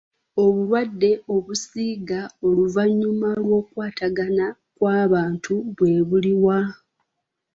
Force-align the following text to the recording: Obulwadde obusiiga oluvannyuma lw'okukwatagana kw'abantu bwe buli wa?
Obulwadde 0.43 1.11
obusiiga 1.35 2.21
oluvannyuma 2.47 3.29
lw'okukwatagana 3.43 4.45
kw'abantu 4.77 5.53
bwe 5.75 5.93
buli 6.07 6.33
wa? 6.43 6.59